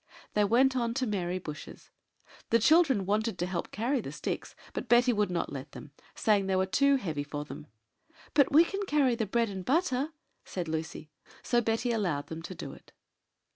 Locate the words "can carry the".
8.65-9.27